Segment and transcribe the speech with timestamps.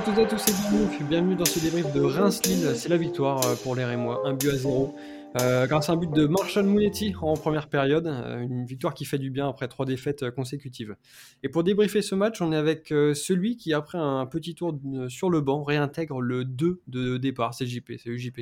[0.00, 2.74] à toutes et à tous et bienvenue, bienvenue dans ce débrief de Reims-Lille.
[2.74, 4.96] C'est la victoire euh, pour les Rémois, un but à zéro.
[5.38, 9.04] Euh, grâce à un but de Marshall Mounetti en première période, euh, une victoire qui
[9.04, 10.96] fait du bien après trois défaites consécutives.
[11.42, 15.28] Et pour débriefer ce match, on est avec celui qui, après un petit tour sur
[15.28, 17.52] le banc, réintègre le 2 de départ.
[17.52, 18.40] C'est JP, c'est JP.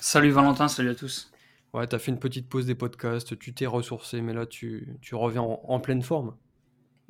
[0.00, 1.30] Salut Valentin, salut à tous.
[1.74, 5.14] Ouais, t'as fait une petite pause des podcasts, tu t'es ressourcé, mais là tu, tu
[5.14, 6.34] reviens en, pleine forme.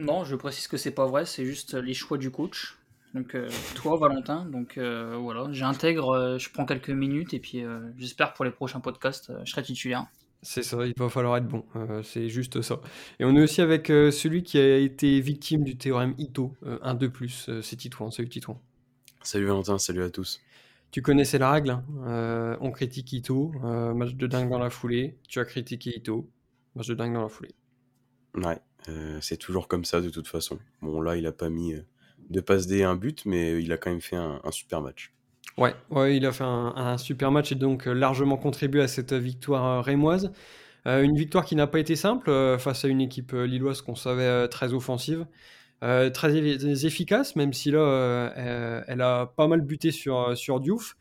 [0.01, 2.77] Non, je précise que c'est pas vrai, c'est juste les choix du coach.
[3.15, 7.65] Donc euh, toi Valentin, donc euh, voilà, j'intègre, euh, je prends quelques minutes et puis
[7.97, 10.07] j'espère pour les prochains podcasts, je serai titulaire.
[10.43, 11.65] C'est ça, il va falloir être bon,
[12.05, 12.81] c'est juste ça.
[13.19, 17.11] Et on est aussi avec celui qui a été victime du théorème Ito, 1 2
[17.11, 18.61] plus, c'est Titouan, salut Titouan.
[19.23, 20.41] Salut Valentin, salut à tous.
[20.93, 22.56] Tu connaissais la règle, hein.
[22.61, 23.51] on critique Ito,
[23.97, 26.31] match de dingue dans la foulée, tu as critiqué Ito,
[26.77, 27.55] match de dingue dans la foulée.
[28.34, 28.61] Ouais,
[29.20, 30.61] c'est toujours comme ça de toute façon.
[30.83, 31.75] Bon là il a pas mis
[32.30, 35.12] de passe D un but, mais il a quand même fait un, super match.
[35.56, 39.12] Ouais, ouais, il a fait un, super match et donc euh, largement contribué à cette
[39.12, 40.33] victoire euh, rémoise.
[40.86, 44.48] Euh, une victoire qui n'a pas été simple face à une équipe lilloise qu'on savait
[44.48, 45.27] très offensive,
[45.80, 48.32] très efficace, même si là,
[48.86, 50.97] elle, a pas mal buté sur, sur Diouf.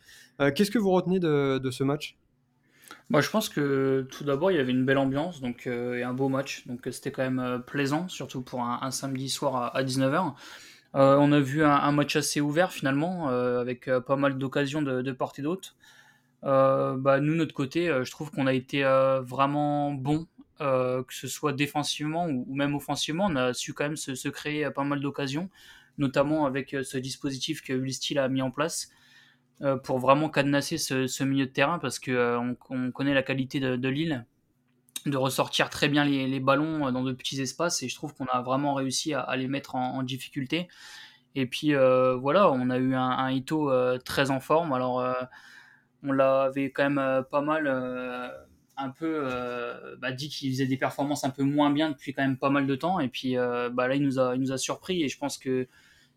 [0.56, 2.18] Qu'est-ce que vous retenez de, ce match?
[3.10, 6.14] Moi, je pense que tout d'abord, il y avait une belle ambiance donc, et un
[6.14, 6.68] beau match.
[6.68, 10.34] Donc, c'était quand même plaisant, surtout pour un, samedi soir à, à 19h.
[10.96, 14.82] Euh, on a vu un, match assez ouvert finalement, euh, avec euh, pas mal d'occasions
[14.82, 15.76] de, part et d'autre.
[16.44, 18.84] nous, notre côté, je trouve qu'on a été
[19.24, 20.28] vraiment bon,
[20.60, 23.26] que ce soit défensivement ou, même offensivement.
[23.30, 25.50] On a su quand même se, créer pas mal d'occasions,
[25.98, 28.90] notamment avec ce dispositif que Steel a mis en place.
[29.84, 33.90] pour vraiment cadenasser ce, milieu de terrain parce qu'on on connaît la qualité de, de
[33.90, 34.26] Lille
[35.06, 38.26] de ressortir très bien les, ballons euh, dans de petits espaces et je trouve qu'on
[38.26, 40.68] a vraiment réussi à, les mettre en, difficulté.
[41.36, 44.74] Et puis euh, voilà, on a eu un, Ito euh, très en forme.
[44.74, 45.06] Alors
[46.04, 47.68] on l'avait quand même pas mal
[48.78, 49.28] un peu
[50.00, 52.68] bah, dit qu'il faisait des performances un peu moins bien depuis quand même pas mal
[52.68, 53.00] de temps.
[53.00, 55.68] Et puis bah, là, il nous, a, il nous a surpris et je pense que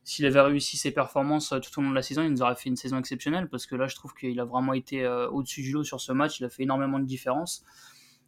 [0.02, 2.70] s'il avait réussi ses performances tout au long de la saison, il nous aurait fait
[2.70, 5.84] une saison exceptionnelle parce que là, je trouve qu'il a vraiment été au-dessus du lot
[5.84, 6.40] sur ce match.
[6.40, 7.64] Il a fait énormément de différence.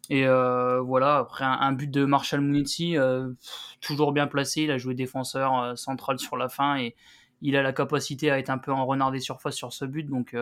[0.09, 3.29] Et euh, voilà, après un, but de Marshall Munitsi, euh,
[3.79, 6.95] toujours bien placé, il a joué défenseur euh, central sur la fin et
[7.41, 10.03] il a la capacité à être un peu en renard des surfaces sur ce but.
[10.03, 10.35] Donc,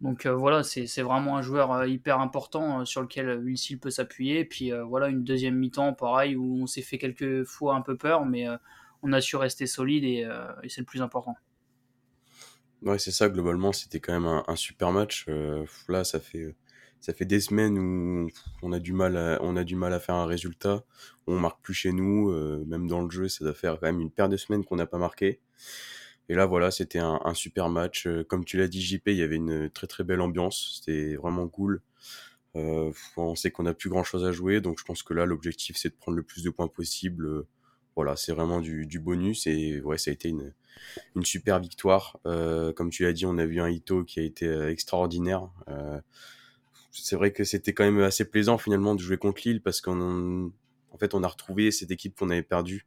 [0.00, 4.46] donc voilà, c'est vraiment un joueur hyper important sur lequel Will peut s'appuyer.
[4.46, 8.24] Puis voilà, une deuxième mi-temps, pareil, où on s'est fait quelques fois un peu peur,
[8.24, 8.46] mais
[9.02, 10.26] on a su rester solide et,
[10.70, 11.36] c'est le plus important.
[12.80, 15.26] Ouais, c'est ça, globalement, c'était quand même un super match.
[15.86, 16.54] là, ça fait
[17.00, 18.28] ça fait des semaines où
[18.62, 20.84] on a du mal à, on a du mal à faire un résultat.
[21.26, 24.00] On marque plus chez nous, euh, même dans le jeu, ça doit faire quand même
[24.00, 25.40] une paire de semaines qu'on n'a pas marqué.
[26.28, 28.06] Et là, voilà, c'était un, super match.
[28.06, 30.78] Euh, comme tu l'as dit, JP, il y avait une très très belle ambiance.
[30.78, 31.80] C'était vraiment cool.
[32.56, 35.24] Euh, on sait qu'on n'a plus grand chose à jouer, donc je pense que là,
[35.24, 37.44] l'objectif, c'est de prendre le plus de points possible.
[37.96, 40.52] Voilà, c'est vraiment du, bonus et ouais, ça a été une,
[41.16, 42.18] une super victoire.
[42.24, 45.50] comme tu l'as dit, on a vu un Ito qui a été extraordinaire
[46.90, 50.50] c'est vrai que c'était quand même assez plaisant finalement de jouer contre Lille parce qu'en
[50.90, 52.86] en fait on a retrouvé cette équipe qu'on avait perdue,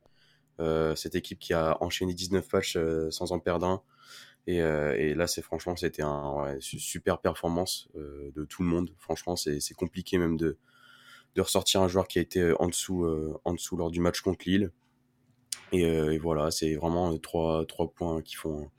[0.60, 3.82] euh, cette équipe qui a enchaîné 19 matchs euh, sans en perdre un.
[4.46, 8.68] Et, euh, et là c'est franchement c'était un ouais, super performance euh, de tout le
[8.68, 8.94] monde.
[9.00, 10.58] Franchement c'est compliqué même de
[11.36, 13.08] de ressortir un joueur qui a été en dessous
[13.44, 14.72] en dessous lors du match contre Lille.
[15.72, 18.70] Et, et voilà c'est vraiment trois trois points qui font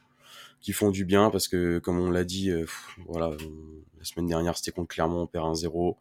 [0.64, 2.64] qui font du bien parce que comme on l'a dit, euh,
[3.06, 3.36] voilà,
[3.98, 5.96] la semaine dernière c'était contre Clermont, on perd 1-0, on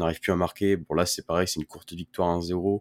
[0.00, 0.78] n'arrive plus à marquer.
[0.78, 2.80] Bon là c'est pareil, c'est une courte victoire 1-0.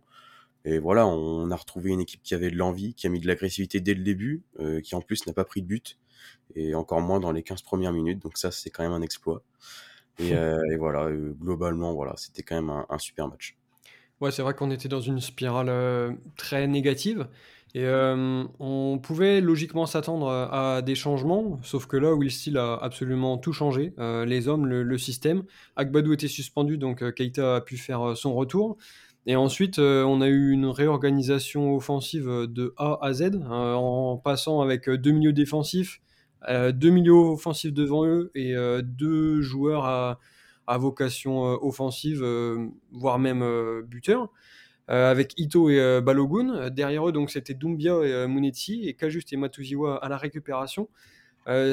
[0.64, 3.28] Et voilà, on a retrouvé une équipe qui avait de l'envie, qui a mis de
[3.28, 6.00] l'agressivité dès le début, euh, qui en plus n'a pas pris de but,
[6.56, 8.20] et encore moins dans les 15 premières minutes.
[8.20, 9.44] Donc ça, c'est quand même un exploit.
[10.18, 13.58] Et, euh, voilà, globalement, voilà, c'était quand même un, un, super match.
[14.22, 17.28] Ouais, c'est vrai qu'on était dans une spirale très négative.
[17.76, 23.38] Et euh, on pouvait logiquement s'attendre à des changements, sauf que là, Will a absolument
[23.38, 23.94] tout changé.
[24.00, 25.44] Euh, les hommes, le, système.
[25.76, 28.78] Agbadou était suspendu, donc euh, Keita a pu faire son retour.
[29.26, 34.90] Et ensuite, on a eu une réorganisation offensive de A à Z, en passant avec
[34.90, 36.00] deux milieux défensifs,
[36.48, 42.24] deux milieux offensifs devant eux et deux joueurs à vocation offensive,
[42.92, 43.44] voire même
[43.88, 44.30] buteur.
[44.92, 46.70] Euh, avec Ito et euh, Balogun.
[46.70, 50.90] Derrière eux, donc c'était Doumbia et euh, Munetti et Kajust et Matuziwa à la récupération.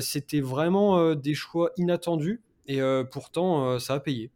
[0.00, 2.81] c'était vraiment des choix inattendus et
[3.11, 4.31] pourtant ça a payé.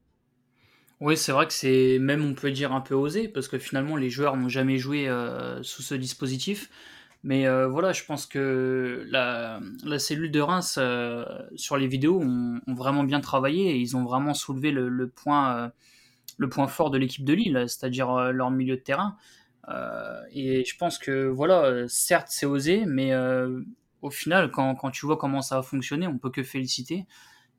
[1.00, 3.96] Oui, c'est vrai que c'est même, on peut dire, un peu osé, parce que finalement,
[3.96, 5.10] les joueurs n'ont jamais joué
[5.60, 6.70] sous ce dispositif.
[7.22, 10.78] Mais voilà, je pense que la, la cellule de Reims,
[11.56, 15.70] sur les vidéos, ont, vraiment bien travaillé et ils ont vraiment soulevé le, le point,
[16.36, 19.16] le point fort de l'équipe de Lille, c'est-à-dire leur milieu de terrain.
[20.32, 23.12] et je pense que, voilà, certes, c'est osé, mais
[24.02, 27.06] au final, quand, quand, tu vois comment ça a fonctionné, on peut que féliciter.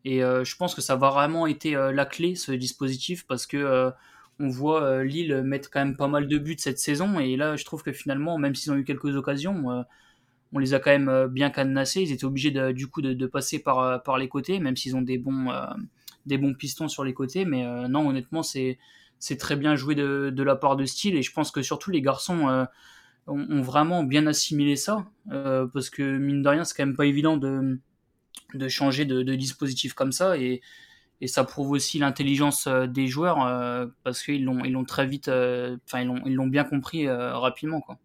[0.05, 3.91] Et je pense que ça va vraiment été la clé, ce dispositif, parce que
[4.39, 7.19] on voit euh, Lille mettre quand même pas mal de buts cette saison.
[7.19, 9.81] Et là, je trouve que finalement, même s'ils ont eu quelques occasions, euh,
[10.53, 12.01] on les a quand même euh, bien cadenassés.
[12.01, 15.17] Ils étaient obligés du coup de, passer par, par les côtés, même s'ils ont des
[15.17, 15.49] bons,
[16.27, 17.45] des bons pistons sur les côtés.
[17.45, 18.77] Mais non, honnêtement, c'est
[19.39, 21.15] très bien joué de, la part de Style.
[21.15, 22.67] Et je pense que surtout les garçons
[23.27, 25.05] ont, vraiment bien assimilé ça.
[25.29, 27.79] parce que mine de rien, c'est quand même pas évident de,
[28.53, 30.37] de changer de, dispositif comme ça.
[30.37, 30.61] Et
[31.21, 35.77] et ça prouve aussi l'intelligence euh, des joueurs euh, parce qu'ils l'ont très vite euh,
[35.85, 37.97] enfin ils l'ont bien compris rapidement quoi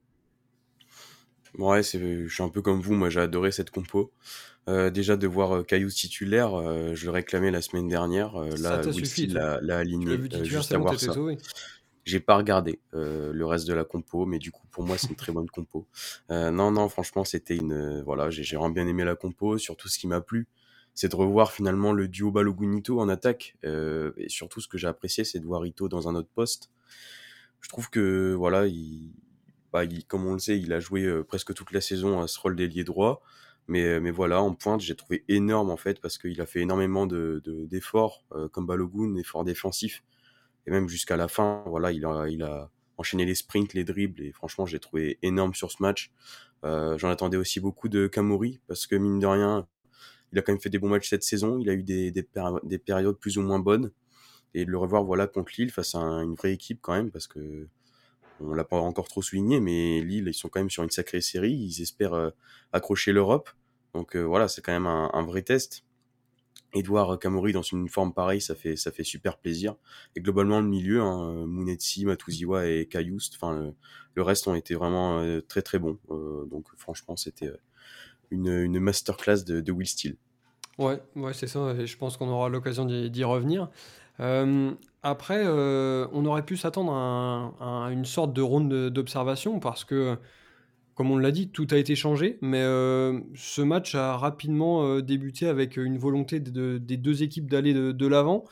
[1.59, 4.13] ouais c'est je suis un peu comme vous moi j'ai adoré cette compo.
[4.67, 6.51] Déjà de voir Caillou titulaire
[6.95, 11.13] je le réclamais la semaine dernière là Will l'a, l'a aligné juste à voir ça.
[12.05, 15.17] j'ai pas regardé le reste de la compo mais du coup pour moi c'est une
[15.17, 15.87] très bonne compo.
[16.31, 19.59] Non non franchement c'était une voilà j'ai, j'ai vraiment bien aimé la compo.
[19.59, 20.47] Surtout ce qui m'a plu
[20.95, 23.57] c'est de revoir finalement le duo Balogunito en attaque.
[23.65, 26.71] Euh, et surtout, ce que j'ai apprécié, c'est de voir Ito dans un autre poste.
[27.61, 29.13] Je trouve que, voilà, il,
[29.73, 32.39] bah, comme on le sait, il a joué euh, presque toute la saison à ce
[32.39, 33.23] rôle d'ailier droit.
[33.69, 36.61] Mais, euh, mais voilà, en pointe, j'ai trouvé énorme en fait, parce qu'il a fait
[36.61, 40.03] énormément de, d'efforts, comme Balogun, efforts défensifs.
[40.67, 42.47] Et même jusqu'à la fin, voilà, il a, il
[42.99, 46.13] enchaîné les sprints, les dribbles, et franchement, j'ai trouvé énorme sur ce match.
[46.65, 49.67] j'en attendais aussi beaucoup de Kamori, parce que mine de rien,
[50.33, 51.59] il a quand même fait des bons matchs cette saison.
[51.59, 53.93] Il a eu des périodes plus ou moins bonnes.
[54.55, 57.27] Et de le revoir voilà contre Lille face à une vraie équipe quand même, parce
[57.27, 57.69] que
[58.45, 61.21] on l'a pas encore trop souligné, mais Lille, ils sont quand même sur une sacrée
[61.21, 61.53] série.
[61.53, 62.31] Ils espèrent euh,
[62.73, 63.51] accrocher l'Europe.
[63.95, 65.85] Donc euh, voilà, c'est quand même un, vrai test.
[66.87, 69.77] Voir Kamori dans une forme pareille, ça fait, ça fait super plaisir.
[70.17, 73.75] Et globalement, le milieu, hein, Munetsi, Matuziwa et Kayust, enfin,
[74.15, 75.99] le, reste ont été vraiment euh, très très bons.
[76.09, 77.51] donc franchement, c'était
[78.31, 80.17] une, une masterclass de, de Will Steele.
[80.79, 81.75] Ouais, ouais, c'est ça.
[81.79, 83.69] Et je pense qu'on aura l'occasion d'y revenir.
[84.23, 84.73] Euh,
[85.03, 90.17] après, euh, on aurait pu s'attendre à, une sorte de ronde d'observation parce que,
[90.95, 92.39] comme on l'a dit, tout a été changé.
[92.41, 98.07] Mais euh, ce match a rapidement débuté avec une volonté des deux équipes d'aller de,
[98.07, 98.45] l'avant.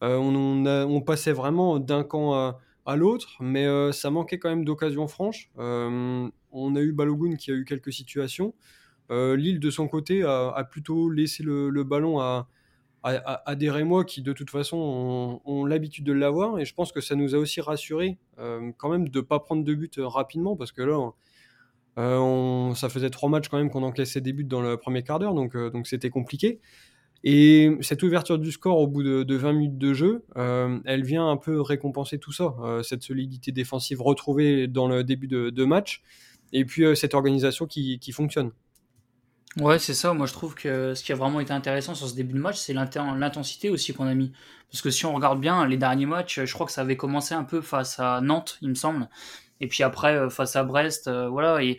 [0.00, 2.34] On, passait vraiment d'un camp
[2.86, 5.50] à, l'autre, mais ça manquait quand même d'occasions franches.
[5.56, 8.54] on a eu Balogun qui a eu quelques situations.
[9.10, 12.46] Lille, de son côté, a, plutôt laissé le, ballon à,
[13.70, 16.58] Rémois qui, de toute façon, ont, l'habitude de l'avoir.
[16.58, 19.40] Et je pense que ça nous a aussi rassuré euh, quand même de ne pas
[19.40, 21.10] prendre de but rapidement, parce que là,
[21.98, 25.18] euh, ça faisait trois matchs quand même qu'on encaissait des buts dans le premier quart
[25.18, 25.54] d'heure, donc
[25.86, 26.60] c'était compliqué.
[27.24, 31.36] Et cette ouverture du score au bout de, 20 minutes de jeu, elle vient un
[31.36, 36.02] peu récompenser tout ça, cette solidité défensive retrouvée dans le début de, match,
[36.52, 38.52] et puis cette organisation qui fonctionne.
[39.56, 40.12] Ouais, c'est ça.
[40.12, 42.58] Moi, je trouve que ce qui a vraiment été intéressant sur ce début de match,
[42.58, 44.32] c'est l'intensité aussi qu'on a mis.
[44.70, 47.34] Parce que si on regarde bien les derniers matchs, je crois que ça avait commencé
[47.34, 49.08] un peu face à Nantes, il me semble.
[49.60, 51.62] Et puis après, euh, face à Brest, euh, voilà.
[51.62, 51.78] Et,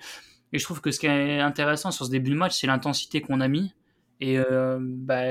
[0.53, 3.41] je trouve que ce qui est intéressant sur ce début de match, c'est l'intensité qu'on
[3.41, 3.73] a mis.
[4.21, 5.23] Et euh, bah,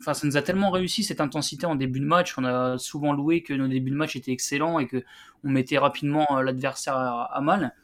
[0.00, 2.36] enfin, ça nous a tellement réussi cette intensité en début de match.
[2.38, 5.04] On a souvent loué que nos débuts de match étaient excellents et que
[5.44, 7.74] on mettait rapidement l'adversaire à, mal.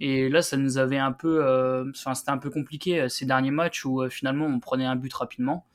[0.00, 3.26] Et là, ça nous avait un peu, euh, enfin, c'était un peu compliqué euh, ces
[3.26, 5.66] derniers matchs où euh, finalement on prenait un but rapidement.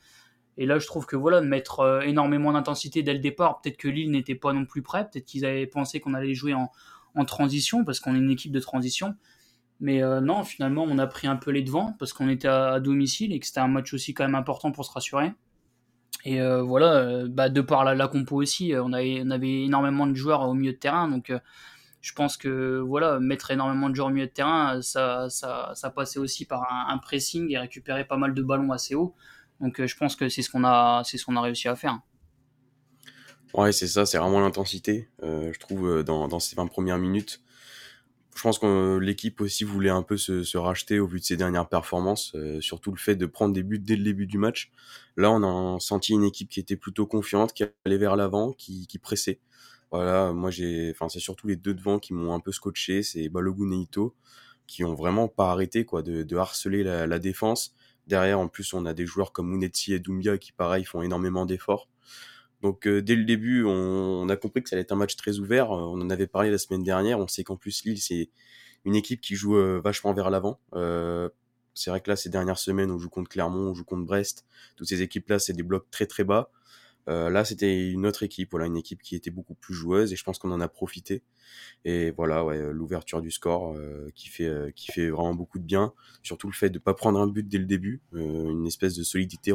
[0.58, 3.88] Et là, je trouve que voilà, de mettre énormément d'intensité dès le départ, peut-être que
[3.88, 6.70] Lille n'était pas non plus prêt, peut-être qu'ils avaient pensé qu'on allait jouer en,
[7.26, 9.16] transition parce qu'on est une équipe de transition.
[9.80, 13.32] Mais non, finalement, on a pris un peu les devants parce qu'on était à, domicile
[13.32, 15.32] et que c'était un match aussi quand même important pour se rassurer.
[16.26, 20.14] Et voilà, bah, de par la, la compo aussi, on avait, on avait énormément de
[20.14, 21.32] joueurs au milieu de terrain, donc
[22.10, 25.92] je pense que voilà, mettre énormément de joueurs au milieu de terrain, ça, ça, ça
[25.92, 29.14] passait aussi par un, pressing et récupérer pas mal de ballons assez haut.
[29.62, 32.00] Donc euh, je pense que c'est ce qu'on a, ce a réussi à faire.
[33.54, 35.08] Ouais, c'est ça, c'est vraiment l'intensité.
[35.22, 37.44] Euh, je trouve euh, dans, ces 20 premières minutes,
[38.36, 41.70] je pense que l'équipe aussi voulait un peu se, racheter au vu de ses dernières
[41.70, 44.72] performances, surtout le fait de prendre des buts dès le début du match.
[45.16, 48.88] Là, on a senti une équipe qui était plutôt confiante, qui allait vers l'avant, qui
[49.00, 49.42] pressait.
[49.92, 53.28] Voilà, moi j'ai, enfin c'est surtout les deux devant qui m'ont un peu scotché, c'est
[53.30, 54.16] Balogun et Ito,
[54.68, 57.76] qui ont vraiment pas arrêté quoi de, harceler la, défense.
[58.08, 61.46] Derrière, en plus, on a des joueurs comme Munetsi et Doumbia qui pareil font énormément
[61.46, 61.90] d'efforts.
[62.62, 65.16] Donc euh, dès le début, on, on, a compris que ça allait être un match
[65.16, 65.72] très ouvert.
[65.72, 67.20] On en avait parlé la semaine dernière.
[67.20, 68.30] On sait qu'en plus Lille c'est
[68.86, 70.60] une équipe qui joue vachement vers l'avant.
[71.74, 74.46] c'est vrai que là, ces dernières semaines, on joue contre Clermont, on joue contre Brest.
[74.76, 76.52] Toutes ces équipes-là, c'est des blocs très très bas.
[77.10, 80.16] Euh, là, c'était une autre équipe, voilà, une équipe qui était beaucoup plus joueuse et
[80.16, 81.24] je pense qu'on en a profité.
[81.84, 85.94] Et voilà, euh, l'ouverture du score euh, qui fait vraiment beaucoup de bien.
[86.22, 89.52] Surtout le fait de pas prendre un but dès le début, une espèce de solidité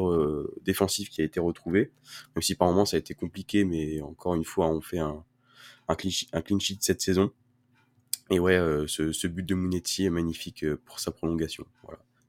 [0.62, 1.92] défensive qui a été retrouvée.
[2.34, 5.24] Même si par moments ça a été compliqué, mais encore une fois, on fait un
[5.86, 7.30] un clean, sheet cette saison.
[8.30, 11.66] Et ouais, ce, but de Mounetti est magnifique pour sa prolongation.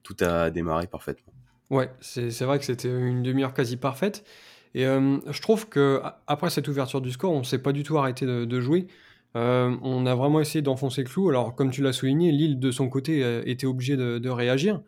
[0.03, 1.33] Tout a démarré parfaitement.
[1.69, 4.23] Ouais, c'est vrai que c'était une demi-heure quasi parfaite.
[4.75, 7.83] Et euh, je trouve que après cette ouverture du score, on ne s'est pas du
[7.83, 8.87] tout arrêté de, jouer.
[9.37, 11.29] Euh, on a vraiment essayé d'enfoncer le clou.
[11.29, 14.81] Alors, comme tu l'as souligné, Lille, de son côté, euh, était obligé de, réagir.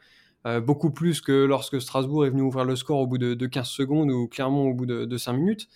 [0.65, 4.11] beaucoup plus que lorsque Strasbourg est venu ouvrir le score au bout de, 15 secondes
[4.11, 5.69] ou clairement au bout de, 5 minutes.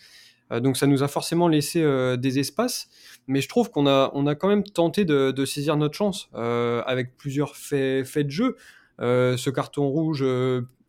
[0.51, 1.82] donc, ça nous a forcément laissé
[2.18, 2.89] des espaces.
[3.27, 7.15] Mais je trouve qu'on a, on a quand même tenté de, saisir notre chance avec
[7.15, 8.58] plusieurs faits, de jeu.
[9.00, 10.25] ce carton rouge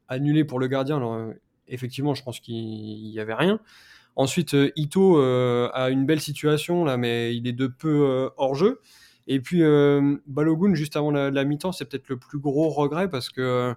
[0.08, 0.98] annulé pour le gardien,
[1.68, 3.60] effectivement, je pense qu'il n'y avait rien.
[4.14, 8.28] Ensuite, euh, Ito euh, a une belle situation là, mais il est de peu euh,
[8.36, 8.80] hors jeu.
[9.28, 9.62] Et puis
[10.26, 13.72] Balogun, juste avant la, mi-temps, c'est peut-être le plus gros regret parce que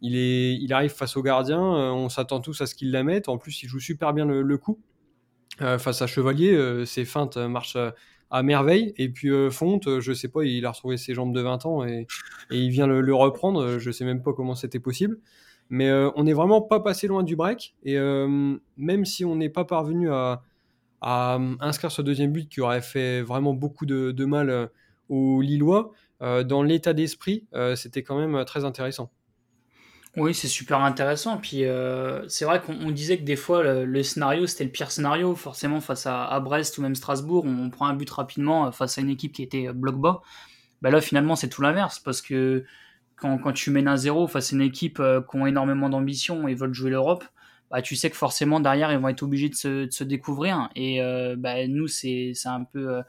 [0.00, 3.28] il, est, il arrive face au gardien, on s'attend tous à ce qu'il la mette.
[3.28, 4.78] En plus, il joue super bien le, coup.
[5.58, 7.76] face à Chevalier, ses feintes marchent
[8.30, 8.94] à merveille.
[8.96, 12.06] Et puis Fonte, je sais pas, il a retrouvé ses jambes de 20 ans et,
[12.52, 13.78] il vient le, le, reprendre.
[13.80, 15.18] Je sais même pas comment c'était possible.
[15.68, 17.74] Mais euh, on n'est vraiment pas passé loin du break.
[17.82, 20.42] Et euh, même si on n'est pas parvenu à,
[21.60, 24.66] inscrire ce deuxième but qui aurait fait vraiment beaucoup de, mal euh,
[25.08, 29.10] aux Lillois, dans l'état d'esprit, c'était quand même très intéressant.
[30.16, 31.36] Oui, c'est super intéressant.
[31.36, 31.64] Puis
[32.26, 35.34] c'est vrai qu'on disait que des fois le, scénario c'était le pire scénario.
[35.34, 39.10] Forcément, face à, Brest ou même Strasbourg, on, prend un but rapidement face à une
[39.10, 40.22] équipe qui était bloc bas.
[40.80, 42.64] Bah là, finalement, c'est tout l'inverse parce que
[43.16, 46.48] quand, quand tu mènes un zéro face à une équipe euh, qui ont énormément d'ambition
[46.48, 47.24] et veulent jouer l'Europe,
[47.70, 50.68] bah, tu sais que forcément derrière ils vont être obligés de se, de se découvrir.
[50.76, 52.96] Et euh, bah, nous, c'est un peu.
[52.96, 53.02] Euh,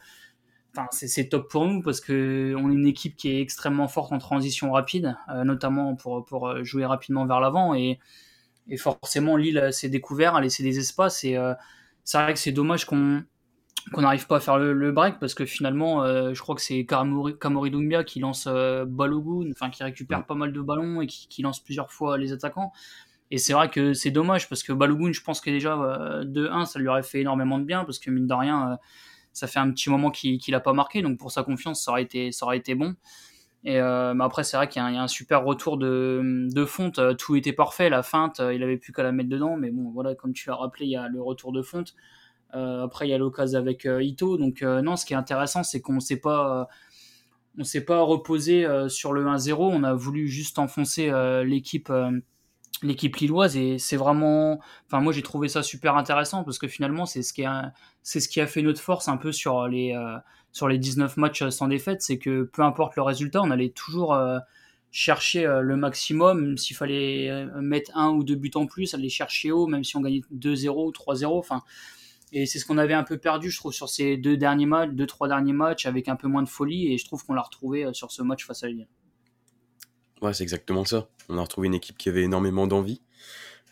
[0.76, 4.12] enfin, c'est top pour nous parce que on est une équipe qui est extrêmement forte
[4.14, 7.74] en transition rapide, notamment pour, pour jouer rapidement vers l'avant.
[7.74, 8.00] Et,
[8.68, 11.24] et forcément, Lille s'est découvert, a laissé des espaces.
[11.24, 11.36] Et
[12.04, 13.24] c'est vrai que c'est dommage qu'on
[13.92, 16.86] qu'on n'arrive pas à faire le, break parce que finalement, euh, je crois que c'est
[16.86, 21.42] Kamori, Dumbia qui lance euh, Balogun, enfin qui récupère pas mal de ballons et qui,
[21.42, 22.72] lance plusieurs fois les attaquants.
[23.30, 26.48] Et c'est vrai que c'est dommage parce que Balogun, je pense que déjà euh, de
[26.48, 28.78] 1, ça lui aurait fait énormément de bien parce que mine de rien,
[29.34, 32.04] ça fait un petit moment qu'il n'a pas marqué, donc pour sa confiance, ça aurait
[32.04, 32.96] été, ça aurait été bon.
[33.64, 37.00] Et mais après, c'est vrai qu'il y, a un super retour de, de fonte.
[37.18, 39.58] Tout était parfait, la feinte, il avait plus qu'à la mettre dedans.
[39.58, 41.96] Mais bon, voilà, comme tu l'as rappelé, il y a le retour de fonte.
[42.56, 44.38] Euh, après, il y a l'occasion avec euh, Ito.
[44.38, 46.68] Donc, euh, non, ce qui est intéressant, c'est qu'on ne s'est pas
[47.60, 51.12] on pas reposé sur le 1-0, on a voulu juste enfoncer
[51.44, 51.92] l'équipe
[52.84, 53.58] l'équipe lilloise.
[53.58, 57.34] Et c'est vraiment enfin moi j'ai trouvé ça super intéressant parce que finalement c'est ce
[57.34, 57.74] qui a
[58.04, 59.96] ce qui a fait notre force un peu sur les
[60.52, 64.16] sur les 19 matchs sans défaite, c'est que peu importe le résultat, on allait toujours
[64.92, 69.66] chercher le maximum, s'il fallait mettre un ou deux buts en plus, aller chercher haut
[69.66, 71.64] même si on gagnait 2-0 ou 3-0, enfin
[72.34, 74.92] et c'est ce qu'on avait un peu perdu, je trouve, sur ces deux derniers matchs,
[74.92, 76.92] deux, trois derniers matchs, avec un peu moins de folie.
[76.92, 78.88] Et je trouve qu'on l'a retrouvé euh, sur ce match face à Lille.
[80.22, 81.10] Ouais, c'est exactement ça.
[81.30, 83.02] On a retrouvé une équipe qui avait énormément d'envie.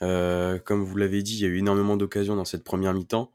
[0.02, 3.32] Euh, comme vous l'avez dit, il y a eu énormément d'occasions dans cette première mi-temps.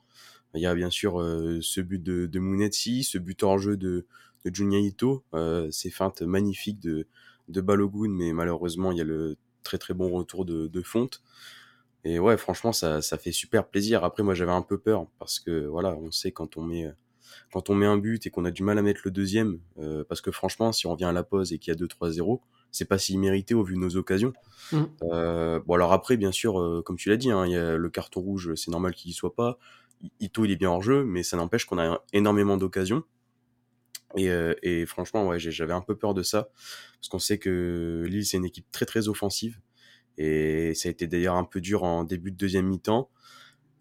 [0.55, 4.07] Il y a bien sûr euh, ce but de, de ce but hors jeu de,
[4.45, 7.07] de ces feintes magnifiques de,
[7.49, 11.23] de Balogun, mais malheureusement, il y a le très très bon retour de Fonte.
[12.05, 14.05] Et ouais, franchement, ça, ça fait super plaisir.
[14.05, 16.91] Après, moi, j'avais un peu peur parce que voilà, on sait quand on met
[17.53, 20.05] quand on met un but et qu'on a du mal à mettre le deuxième, euh,
[20.09, 22.41] parce que franchement, si on revient à la pause et qu'il y a 2-3-0,
[22.71, 24.33] c'est pas si mérité au vu de nos occasions.
[24.73, 24.83] Mmh.
[25.03, 27.91] Euh, bon, alors après, bien sûr, euh, comme tu l'as dit, hein, y a le
[27.91, 29.59] carton rouge, c'est normal qu'il y soit pas.
[30.21, 33.03] Ito, il est bien hors jeu, mais ça n'empêche qu'on a énormément d'occasions.
[34.17, 34.29] Et,
[34.63, 36.51] et, franchement, ouais, j'avais un peu peur de ça,
[36.97, 39.61] parce qu'on sait que Lille, c'est une équipe très très offensive.
[40.23, 43.09] Et ça a été d'ailleurs un peu dur en début de deuxième mi-temps,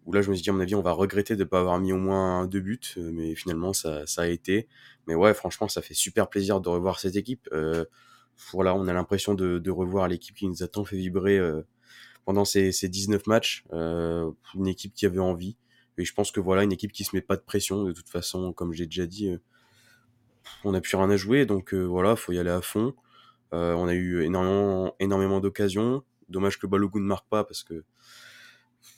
[0.06, 1.60] où là je me suis dit à mon avis on va regretter de ne pas
[1.60, 4.66] avoir mis au moins deux buts, euh, mais finalement ça, ça a été.
[5.06, 7.46] Mais ouais, franchement ça fait super plaisir de revoir cette équipe.
[7.52, 7.84] Euh,
[8.52, 11.60] voilà, on a l'impression de, de, revoir l'équipe qui nous a tant fait vibrer euh,
[12.24, 15.58] pendant ces, ces 19 matchs, une équipe qui avait envie.
[15.98, 18.08] Et je pense que voilà, une équipe qui se met pas de pression, de toute
[18.08, 19.36] façon, comme j'ai déjà dit,
[20.64, 22.94] on n'a plus rien à jouer, donc voilà, faut y aller à fond.
[23.52, 26.02] on a eu énormément, énormément d'occasions.
[26.30, 27.84] Dommage que Balogun ne marque pas parce que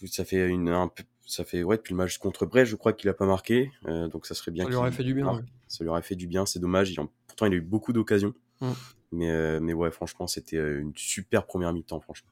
[0.06, 0.90] ça fait une un,
[1.26, 4.08] ça fait ouais depuis le match contre Brest, je crois qu'il a pas marqué, euh,
[4.08, 4.64] donc ça serait bien.
[4.64, 5.42] Ça lui aurait fait du bien.
[5.68, 6.46] Ça lui aurait fait du bien.
[6.46, 8.34] C'est dommage, il en pourtant il a eu beaucoup d'occasions.
[8.60, 8.70] Mm.
[9.12, 12.30] Mais, mais ouais, franchement, c'était une super première mi-temps, franchement.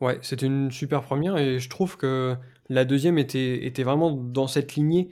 [0.00, 2.36] Ouais, c'était une super première et je trouve que
[2.68, 5.08] la deuxième était, était vraiment dans cette lignée.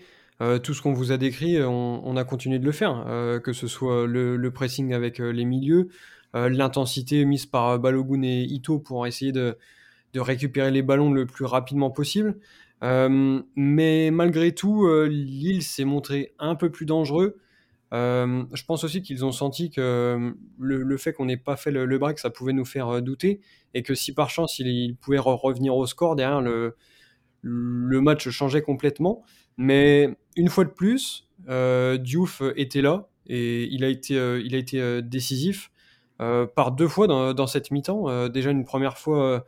[0.62, 3.04] tout ce qu'on vous a décrit, on, a continué de le faire,
[3.42, 5.88] que ce soit le, pressing avec les milieux,
[6.34, 9.56] l'intensité mise par Balogun et Ito pour essayer de,
[10.14, 12.36] récupérer les ballons le plus rapidement possible.
[12.82, 17.38] Euh, mais malgré tout, euh, Lille s'est montré un peu plus dangereux.
[17.94, 21.98] Euh, je pense aussi qu'ils ont senti que le, fait qu'on n'ait pas fait le,
[21.98, 23.40] break, ça pouvait nous faire douter,
[23.74, 26.74] et que si par chance il, pouvait revenir au score derrière, le,
[28.00, 29.22] match changeait complètement.
[29.58, 31.28] Mais une fois de plus,
[32.00, 35.70] Diouf était là et il a été décisif
[36.18, 38.28] par deux fois dans, cette mi-temps.
[38.28, 39.44] déjà une première fois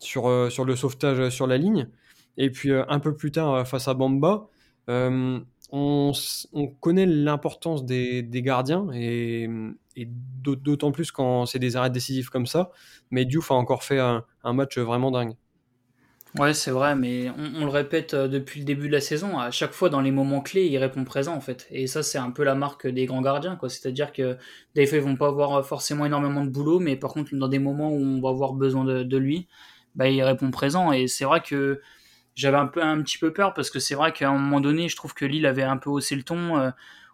[0.00, 1.88] sur, euh, sur le sauvetage euh, sur la ligne.
[2.36, 4.48] Et puis euh, un peu plus tard, face à Bamba,
[4.88, 6.12] on,
[6.52, 9.48] on, connaît l'importance des, gardiens et,
[9.96, 12.70] et d'autant plus quand c'est des arrêts décisifs comme ça.
[13.10, 15.34] Mais Diouf a encore fait un, un match vraiment dingue.
[16.38, 19.38] Ouais, c'est vrai, mais on, le répète depuis le début de la saison.
[19.38, 21.66] À chaque fois, dans les moments clés, il répond présent, en fait.
[21.70, 23.70] Et ça, c'est un peu la marque des grands gardiens, quoi.
[23.70, 24.36] C'est-à-dire que
[24.74, 27.58] des fois, ils vont pas avoir forcément énormément de boulot, mais par contre, dans des
[27.58, 29.48] moments où on va avoir besoin de, lui,
[29.94, 30.92] bah, il répond présent.
[30.92, 31.80] Et c'est vrai que
[32.34, 34.88] j'avais un, peu, un petit peu peur parce que c'est vrai qu'à un moment donné,
[34.88, 36.58] je trouve que Lille avait un peu haussé le ton.
[36.58, 36.70] Euh,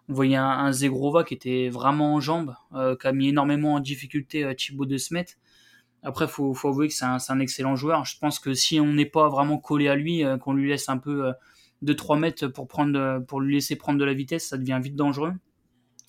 [0.09, 3.79] on voyait un, Zegrova qui était vraiment en jambes, euh, qui a mis énormément en
[3.79, 5.25] difficulté euh, Thibaut de Smet.
[6.03, 8.05] Après, faut, faut avouer que c'est un, excellent joueur.
[8.05, 10.97] Je pense que si on n'est pas vraiment collé à lui, qu'on lui laisse un
[10.97, 11.31] peu
[11.81, 14.95] de 3 mètres pour, prendre, pour lui laisser prendre de la vitesse, ça devient vite
[14.95, 15.33] dangereux.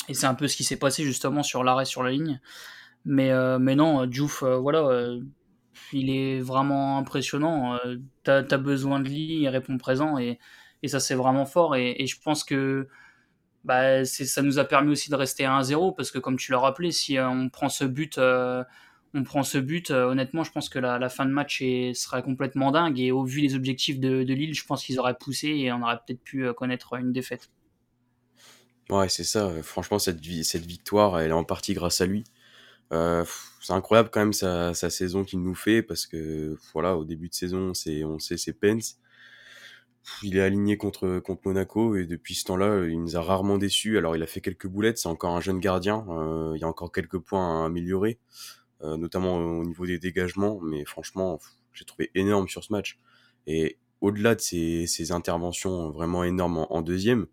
[0.09, 2.41] Et c'est un peu ce qui s'est passé justement sur l'arrêt sur la ligne.
[3.05, 3.31] Mais,
[3.77, 5.17] non, Diouf, voilà,
[5.93, 7.77] il est vraiment impressionnant.
[7.85, 10.39] Euh, t'as as besoin de lui, il répond présent et,
[10.87, 11.77] ça c'est vraiment fort.
[11.77, 12.89] Et, je pense que
[13.65, 16.59] bah, ça nous a permis aussi de rester à 1-0 parce que comme tu l'as
[16.59, 18.63] rappelé, si euh, on prend ce but, euh,
[19.15, 21.63] on prend ce but, honnêtement, je pense que la, fin de match
[21.95, 22.99] sera complètement dingue.
[22.99, 25.99] Et au vu des objectifs de, Lille, je pense qu'ils auraient poussé et on aurait
[26.05, 27.51] peut-être pu connaître une défaite.
[28.91, 29.51] Ouais, c'est ça.
[29.63, 32.25] Franchement, cette, victoire, elle est en partie grâce à lui.
[32.93, 33.25] Euh,
[33.61, 37.31] c'est incroyable quand même sa, sa saison qu'il nous fait parce que voilà au début
[37.31, 37.73] de saison
[38.05, 38.99] on sait c'est Pence
[40.23, 44.17] il est aligné contre Monaco et depuis ce temps-là il nous a rarement déçus alors
[44.17, 46.93] il a fait quelques boulettes c'est encore un jeune gardien euh, il y a encore
[46.93, 51.39] quelques points à améliorer euh, notamment au niveau des dégagements mais franchement
[51.73, 52.99] j'ai trouvé énorme sur ce match
[53.47, 57.27] et au-delà de ses, ses, interventions vraiment énormes en, deuxième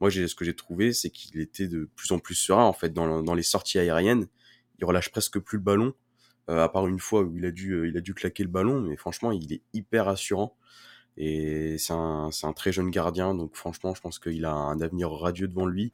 [0.00, 2.92] moi ce que j'ai trouvé c'est qu'il était de plus en plus serein en fait
[2.92, 4.28] dans, dans les sorties aériennes
[4.82, 5.94] il relâche presque plus le ballon,
[6.50, 8.48] euh, à part une fois où il a dû, euh, il a dû claquer le
[8.48, 10.56] ballon, mais franchement, il est hyper assurant.
[11.16, 15.12] Et c'est un, un, très jeune gardien, donc franchement, je pense qu'il a un avenir
[15.12, 15.92] radieux devant lui.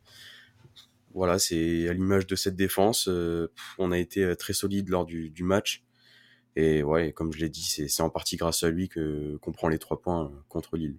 [1.18, 3.08] Voilà, c'est à l'image de cette défense.
[3.08, 5.84] Euh, on a été très solide lors du, match.
[6.56, 6.82] Et
[7.14, 10.00] comme je l'ai dit, c'est en partie grâce à lui que qu'on prend les trois
[10.00, 10.96] points contre Lille.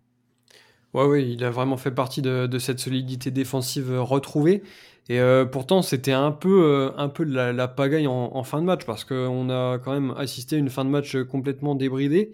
[0.94, 4.64] Ouais, oui, il a vraiment fait partie de, cette solidité défensive retrouvée.
[5.08, 9.50] Et euh, pourtant, c'était un peu, euh, la, pagaille en, fin de match parce qu'on
[9.50, 12.34] a quand même assisté à une fin de match complètement débridée.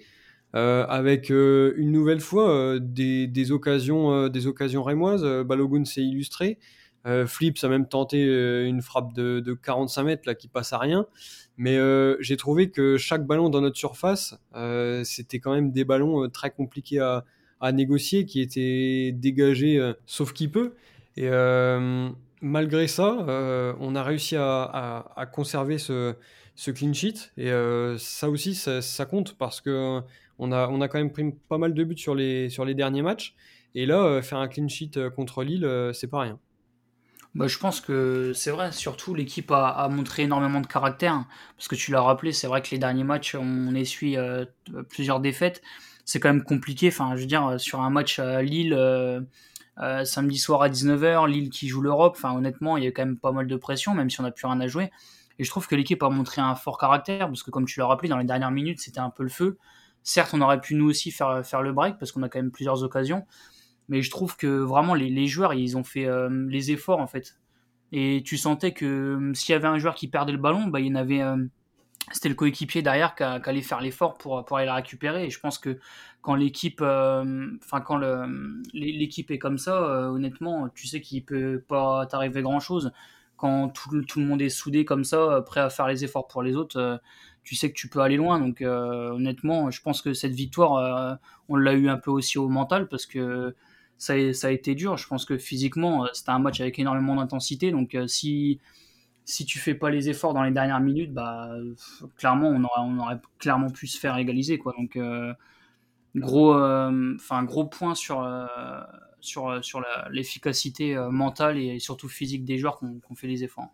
[0.55, 5.23] Euh, avec une nouvelle fois des, des, occasions, des occasions rémoises.
[5.45, 6.57] Balogun s'est illustré.
[7.27, 8.23] Flips a même tenté
[8.65, 11.05] une frappe de, de, 45 mètres là, qui passe à rien.
[11.57, 11.77] Mais
[12.19, 14.35] j'ai trouvé que chaque ballon dans notre surface,
[15.03, 20.73] c'était quand même des ballons très compliqués à, négocier, qui étaient dégagés sauf qui peut.
[21.15, 21.29] Et
[22.45, 26.15] malgré ça, euh, on a réussi à, conserver ce,
[26.71, 27.31] clean sheet.
[27.37, 30.01] Et euh, ça aussi, ça, compte parce que
[30.37, 33.35] on a, quand même pris pas mal de buts sur les, sur les derniers matchs.
[33.73, 36.39] Et là, euh, faire un clean sheet contre Lille, c'est pas rien.
[37.35, 41.25] Bah, je pense que c'est vrai, surtout l'équipe a, montré énormément de caractère.
[41.57, 44.17] Parce que tu l'as rappelé, c'est vrai que les derniers matchs, on essuie
[44.89, 45.61] plusieurs défaites.
[46.05, 46.87] C'est quand même compliqué.
[46.87, 48.73] Enfin, je veux dire, sur un match à Lille
[49.81, 52.13] euh, samedi soir à 19h, Lille qui joue l'Europe.
[52.17, 54.31] Enfin, honnêtement, il y a quand même pas mal de pression, même si on n'a
[54.31, 54.91] plus rien à jouer.
[55.37, 57.87] Et je trouve que l'équipe a montré un fort caractère, parce que comme tu l'as
[57.87, 59.57] rappelé, dans les dernières minutes, c'était un peu le feu.
[60.03, 62.51] Certes, on aurait pu nous aussi faire, faire le break, parce qu'on a quand même
[62.51, 63.25] plusieurs occasions.
[63.89, 67.07] Mais je trouve que vraiment, les, les joueurs, ils ont fait euh, les efforts, en
[67.07, 67.37] fait.
[67.91, 70.79] Et tu sentais que euh, s'il y avait un joueur qui perdait le ballon, bah,
[70.79, 71.21] il y en avait
[72.11, 75.25] c'était le coéquipier derrière qui, allait faire l'effort pour, pour aller la récupérer.
[75.25, 75.79] Et je pense que
[76.21, 77.99] quand l'équipe, euh, enfin quand
[78.73, 82.91] l'équipe est comme ça, euh, honnêtement, tu sais qu'il peut pas t'arriver grand chose.
[83.37, 86.41] Quand tout, tout, le monde est soudé comme ça, prêt à faire les efforts pour
[86.41, 86.97] les autres, euh,
[87.43, 88.39] tu sais que tu peux aller loin.
[88.39, 91.19] Donc honnêtement, je pense que cette victoire,
[91.49, 93.55] on l'a eu un peu aussi au mental parce que
[93.97, 94.97] ça, a été dur.
[94.97, 97.71] Je pense que physiquement, c'était un match avec énormément d'intensité.
[97.71, 98.59] Donc si
[99.25, 101.49] si tu fais pas les efforts dans les dernières minutes, bah,
[102.15, 104.61] clairement, on aurait, clairement pu se faire égaliser.
[104.77, 104.99] Donc,
[106.15, 108.23] gros, enfin gros point sur,
[109.21, 113.73] sur, sur l'efficacité mentale et surtout physique des joueurs qu'on fait les efforts.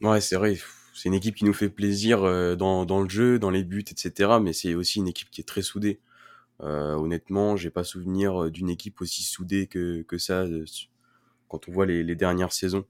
[0.00, 0.56] Ouais, c'est vrai.
[0.94, 2.22] C'est une équipe qui nous fait plaisir
[2.56, 4.38] dans, dans, le jeu, dans les buts, etc.
[4.40, 6.00] Mais c'est aussi une équipe qui est très soudée.
[6.62, 10.44] Euh, honnêtement, j'ai pas souvenir d'une équipe aussi soudée que, que ça
[11.48, 12.84] quand on voit les, les dernières saisons.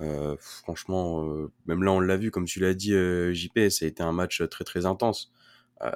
[0.00, 1.24] Euh, franchement,
[1.66, 4.42] même là on l'a vu, comme tu l'as dit, JP, ça a été un match
[4.48, 5.32] très très intense.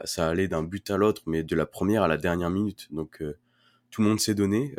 [0.04, 2.88] ça allait d'un but à l'autre, mais de la première à la dernière minute.
[2.92, 3.22] Donc
[3.90, 4.74] tout le monde s'est donné.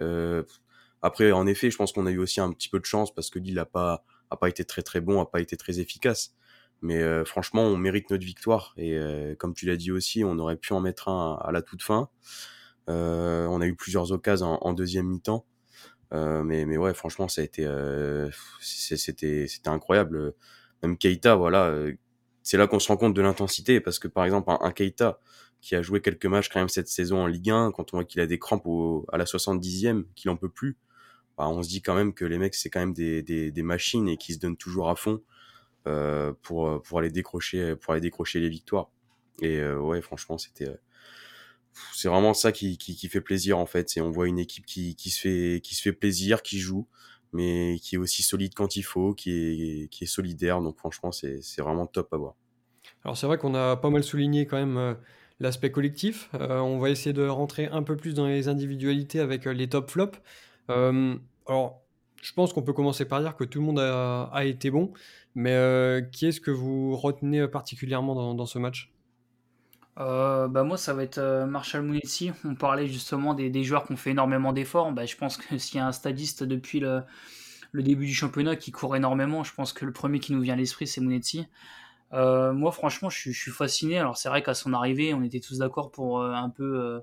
[1.02, 3.30] après, en effet, je pense qu'on a eu aussi un petit peu de chance parce
[3.30, 6.36] que Lille a pas a pas été très très bon, a pas été très efficace.
[6.82, 8.74] Mais euh, franchement, on mérite notre victoire.
[8.78, 11.62] Et euh, comme tu l'as dit aussi, on aurait pu en mettre un à la
[11.62, 12.10] toute fin.
[12.90, 15.46] Euh, on a eu plusieurs occasions en, deuxième mi-temps.
[16.12, 17.68] mais, mais ouais, franchement, ça a été,
[18.62, 20.34] c'était, c'était incroyable.
[20.84, 21.74] Même Keita, voilà,
[22.44, 23.82] c'est là qu'on se rend compte de l'intensité.
[23.82, 25.20] Parce que par exemple, un, Keita
[25.60, 28.06] qui a joué quelques matchs quand même cette saison en Ligue 1, quand on voit
[28.06, 28.68] qu'il a des crampes
[29.12, 30.78] à la 70e, qu'il en peut plus,
[31.38, 33.64] bah, on se dit quand même que les mecs, c'est quand même des, des, des
[33.64, 35.22] machines et qui se donnent toujours à fond.
[35.88, 38.90] Euh, pour, euh, pour, aller décrocher, pour aller décrocher les victoires.
[39.42, 40.68] Et euh, ouais, franchement, c'était
[41.94, 43.90] c'est vraiment ça qui, qui, fait plaisir en fait.
[43.90, 46.88] C'est on voit une équipe qui, qui, se fait qui se fait plaisir, qui joue,
[47.32, 50.60] mais qui est aussi solide quand il faut, qui est, qui est solidaire.
[50.62, 52.36] Donc franchement, c'est vraiment top à voir.
[53.06, 54.98] Alors c'est vrai qu'on a pas mal souligné quand même
[55.40, 56.30] l'aspect collectif.
[56.34, 60.20] on va essayer de rentrer un peu plus dans les individualités avec les top flops.
[60.68, 61.87] alors
[62.22, 64.92] je pense qu'on peut commencer par dire que tout le monde a, été bon.
[65.36, 68.92] Mais euh, qui est-ce que vous retenez particulièrement dans, ce match?
[70.00, 72.32] Euh, bah moi ça va être euh, Marshall Mounetsi.
[72.46, 74.92] On parlait justement des, joueurs qui ont fait énormément d'efforts.
[74.92, 77.04] Bah, je pense que s'il y a un stadiste depuis le,
[77.74, 80.58] début du championnat qui court énormément, je pense que le premier qui nous vient à
[80.58, 81.46] l'esprit c'est Mounetsi.
[82.12, 84.00] moi franchement je, suis fasciné.
[84.00, 87.02] Alors c'est vrai qu'à son arrivée on était tous d'accord pour un peu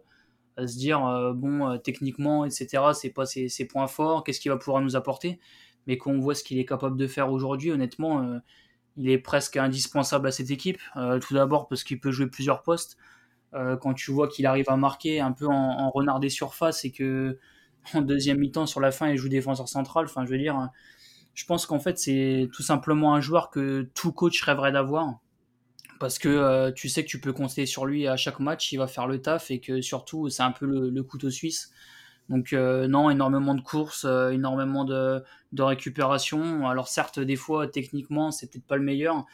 [0.59, 4.97] se dire bon techniquement etc c'est pas ses, points forts, qu'est-ce qu'il va pouvoir nous
[4.97, 5.41] apporter?
[5.87, 8.39] Mais quand on voit ce qu'il est capable de faire aujourd'hui, honnêtement, euh,
[8.97, 10.79] il est presque indispensable à cette équipe.
[10.97, 12.97] Euh, tout d'abord parce qu'il peut jouer plusieurs postes.
[13.55, 16.91] Euh, quand tu vois qu'il arrive à marquer un peu en, renard des surfaces et
[16.91, 17.39] que
[17.95, 20.71] en deuxième mi-temps sur la fin il joue défenseur central, enfin je veux dire,
[21.35, 25.21] je pense qu'en fait c'est tout simplement un joueur que tout coach rêverait d'avoir
[26.01, 28.87] parce que tu sais que tu peux compter sur lui à chaque match, il va
[28.87, 31.73] faire le taf et que surtout c'est un peu le couteau suisse.
[32.29, 35.23] Donc euh, non, énormément de courses, euh, énormément de,
[35.59, 36.67] récupération.
[36.67, 39.27] Alors certes, des fois, techniquement, c'est peut-être pas le meilleur,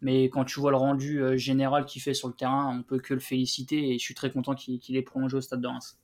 [0.00, 2.98] mais quand tu vois le rendu euh, général qu'il fait sur le terrain, on peut
[2.98, 5.98] que le féliciter et je suis très content qu'il ait prolongé au Stade de Reims.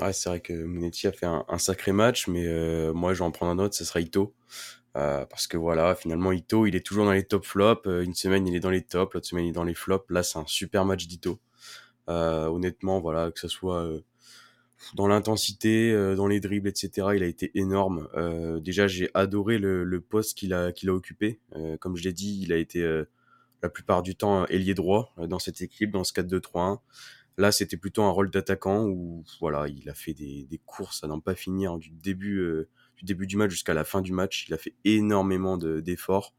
[0.00, 2.46] Ouais, c'est vrai que Monetti a fait un, sacré match, mais
[2.92, 4.32] moi, je vais en prendre un autre, ce sera Ito.
[5.30, 7.86] Parce que voilà, finalement, Ito, il est toujours dans les top flops.
[7.86, 10.08] une semaine, il est dans les tops, l'autre semaine, il est dans les flops.
[10.10, 11.38] Là, c'est un super match d'Ito.
[12.06, 14.00] honnêtement, voilà, que ce soit
[14.94, 17.08] dans l'intensité, euh, dans les dribbles, etc.
[17.14, 18.08] Il a été énorme.
[18.14, 21.40] Euh, déjà, j'ai adoré le, le poste qu'il a, qu'il a occupé.
[21.56, 22.82] Euh, comme je l'ai dit, il a été
[23.62, 26.78] la plupart du temps ailier droit dans cette équipe, dans ce 4-2-3-1.
[27.38, 31.06] Là, c'était plutôt un rôle d'attaquant où voilà, il a fait des, des courses à
[31.06, 32.66] n'en pas finir du début,
[32.98, 34.46] du début du match jusqu'à la fin du match.
[34.48, 36.34] Il a fait énormément d'efforts.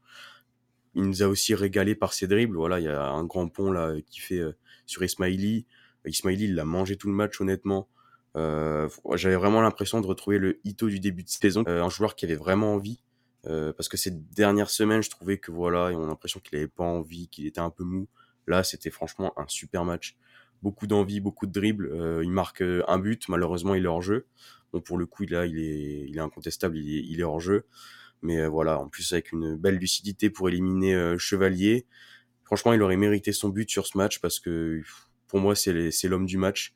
[0.94, 2.56] il nous a aussi régalé par ses dribbles.
[2.56, 4.42] Voilà, il y a un grand pont là qui fait
[4.86, 5.66] sur Ismaili.
[6.06, 7.88] Ismaili, il l'a mangé tout le match honnêtement.
[8.36, 12.14] Euh, j'avais vraiment l'impression de retrouver le Ito du début de saison, euh, un joueur
[12.14, 13.02] qui avait vraiment envie.
[13.46, 16.68] Euh, parce que ces dernières semaines, je trouvais que voilà, on a l'impression qu'il avait
[16.68, 18.06] pas envie, qu'il était un peu mou.
[18.46, 20.16] Là, c'était franchement un super match.
[20.62, 22.20] Beaucoup d'envie, beaucoup de dribbles.
[22.22, 24.26] il marque un but, malheureusement, il est hors jeu.
[24.72, 27.64] Bon, pour le coup, là, il est, il est incontestable, il est, il hors jeu.
[28.22, 31.86] Mais voilà, en plus avec une belle lucidité pour éliminer Chevalier.
[32.44, 34.82] Franchement, il aurait mérité son but sur ce match parce que
[35.26, 35.72] pour moi, c'est
[36.04, 36.74] l'homme du match.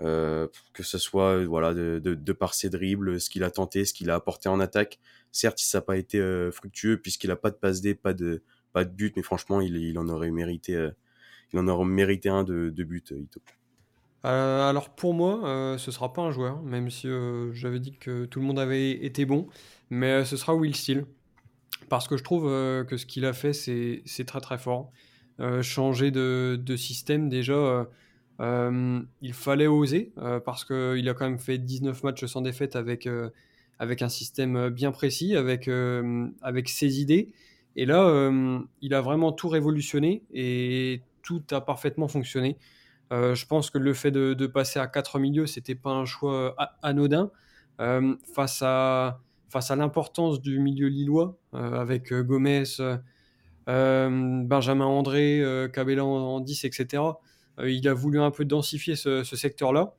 [0.00, 3.50] Euh, que ce soit euh, voilà de, de, de, par ses dribbles, ce qu'il a
[3.52, 4.98] tenté, ce qu'il a apporté en attaque.
[5.30, 8.42] Certes, ça n'a pas été euh, fructueux puisqu'il n'a pas de passe D, pas de
[8.72, 10.88] pas de but, mais franchement, il, il en aurait mérité,
[11.52, 13.40] il en aurait mérité un de, de but, Ito.
[14.24, 17.08] Alors pour moi, ce sera pas un joueur, même si
[17.52, 19.48] j'avais dit que tout le monde avait été bon,
[19.90, 21.06] mais ce sera Will Steele
[21.88, 24.92] parce que je trouve que ce qu'il a fait, c'est très très fort.
[25.62, 27.86] changer de, de, système déjà
[28.40, 32.74] euh, il fallait oser euh, parce qu'il a quand même fait 19 matchs sans défaite
[32.76, 33.30] avec, euh,
[33.78, 35.68] avec un système bien précis, avec,
[36.42, 37.30] avec ses idées.
[37.74, 38.30] Et là,
[38.82, 42.58] il a vraiment tout révolutionné et tout a parfaitement fonctionné.
[43.12, 47.30] Je pense que le fait de, passer à 4 milieux, c'était pas un choix anodin.
[47.78, 49.20] face, à,
[49.50, 52.64] face à l'importance du milieu lillois, avec Gomez,
[53.66, 57.02] Benjamin André, Cabella en, 10, etc.
[57.62, 59.94] il a voulu un peu densifier ce, secteur-là.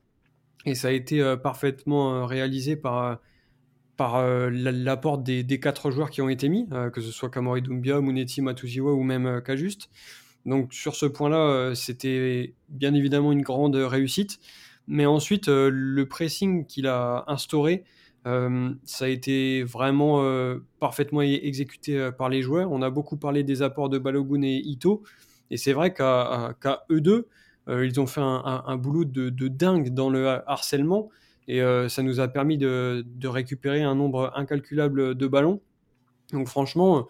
[0.66, 3.20] Et ça a été parfaitement réalisé par,
[4.00, 8.94] l'apport des, quatre joueurs qui ont été mis, que ce soit Kamori Doumbia, Muneti Matuziwa
[8.94, 9.90] ou même Kajuste.
[10.46, 14.40] Donc sur ce point-là, c'était bien évidemment une grande réussite.
[14.88, 17.84] Mais ensuite, le pressing qu'il a instauré,
[18.26, 20.24] ça a été vraiment
[20.80, 22.72] parfaitement exécuté par les joueurs.
[22.72, 25.04] On a beaucoup parlé des apports de Balogun et Ito.
[25.52, 26.56] Et c'est vrai qu'à
[26.92, 27.28] eux deux,
[27.68, 31.10] ils ont fait un, boulot de, dingue dans le harcèlement.
[31.48, 35.62] Et ça nous a permis de, récupérer un nombre incalculable de ballons.
[36.32, 37.08] Donc franchement,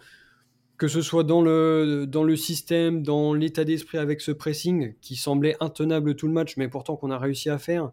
[0.76, 5.16] que ce soit dans le, dans le système, dans l'état d'esprit avec ce pressing qui
[5.16, 7.90] semblait intenable tout le match, mais pourtant qu'on a réussi à faire,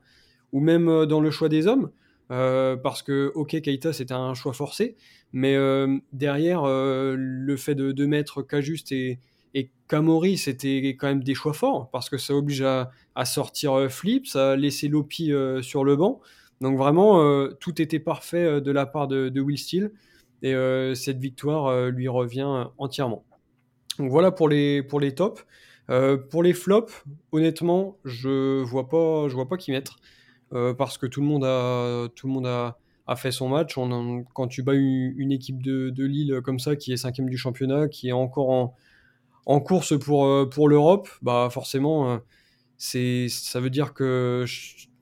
[0.52, 1.92] ou même dans le choix des hommes,
[2.32, 4.96] euh, parce que, ok, Keita, c'était un choix forcé,
[5.34, 9.20] mais euh, derrière, euh, le fait de, mettre Kajuste et,
[9.54, 12.92] et Kamori, c'était quand même des choix forts, parce que ça oblige à,
[13.26, 16.22] sortir Flips, à laisser Lopi sur le banc.
[16.62, 19.92] Donc vraiment, tout était parfait de la part de, Will Steele,
[20.42, 20.54] et
[20.96, 23.24] cette victoire lui revient entièrement.
[24.00, 25.46] Donc voilà pour les, pour les tops.
[26.30, 29.98] pour les flops, honnêtement, je vois pas, je vois pas qui mettre.
[30.54, 32.78] Euh, parce que tout le monde a, tout le monde a,
[33.08, 33.76] a fait son match.
[34.34, 37.88] Quand tu bats une, équipe de, de, Lille comme ça, qui est cinquième du championnat,
[37.88, 38.76] qui est encore en,
[39.46, 42.18] en course pour, euh, pour l'Europe, bah forcément, euh,
[42.78, 44.46] c'est, ça veut dire que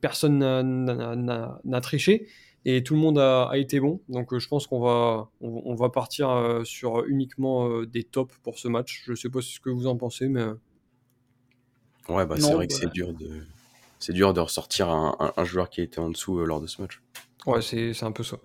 [0.01, 2.27] personne n'a triché
[2.65, 4.01] et tout le monde a, a été bon.
[4.09, 9.03] Donc je pense qu'on va, on, va partir sur uniquement des tops pour ce match.
[9.05, 10.43] Je sais pas ce que vous en pensez, mais.
[12.09, 13.43] Ouais, bah, c'est vrai que c'est dur de
[13.99, 16.81] c'est dur de ressortir un, joueur qui a été en dessous euh, lors de ce
[16.81, 17.01] match.
[17.45, 18.37] Ouais, c'est un peu ça.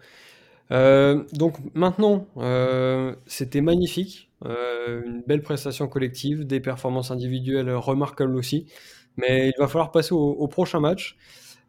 [0.73, 8.67] Euh, donc maintenant, euh, c'était magnifique, une belle prestation collective, des performances individuelles remarquables aussi,
[9.17, 11.17] mais il va falloir passer au, prochain match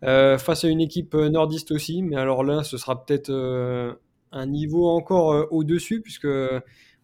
[0.02, 3.32] face à une équipe nordiste aussi, mais alors là, ce sera peut-être
[4.32, 6.28] un niveau encore au-dessus puisque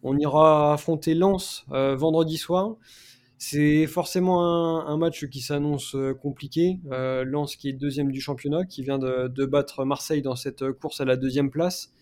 [0.02, 2.76] on ira affronter Lens vendredi soir.
[3.44, 6.78] C'est forcément un, match qui s'annonce euh, compliqué.
[6.92, 11.00] Euh, Lens qui est deuxième du championnat, qui vient de, battre Marseille dans cette course
[11.00, 11.92] à la deuxième place,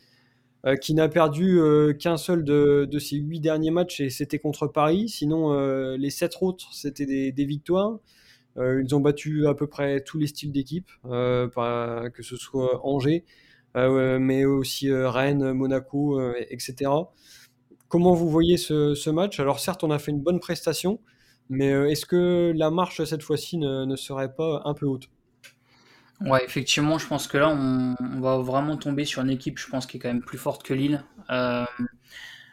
[0.67, 1.59] euh, qui n'a perdu
[1.99, 5.09] qu'un seul de, ses huit derniers matchs et c'était contre Paris.
[5.09, 5.59] Sinon,
[5.97, 8.01] les sept autres, c'était des, victoires.
[8.57, 13.25] Ils ont battu à peu près tous les styles d'équipe, que ce soit Angers,
[13.75, 16.91] mais aussi Rennes, Monaco, etc.
[17.91, 19.41] Comment vous voyez ce, match?
[19.41, 21.01] Alors certes, on a fait une bonne prestation,
[21.49, 25.11] mais euh, est-ce que la marche cette fois-ci ne, serait pas un peu haute?
[26.21, 29.87] Ouais, effectivement, je pense que là, on, va vraiment tomber sur une équipe, je pense,
[29.87, 31.03] qui est quand même plus forte que Lille.
[31.31, 31.65] Euh,